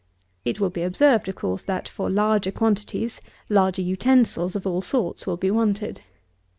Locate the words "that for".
1.65-2.09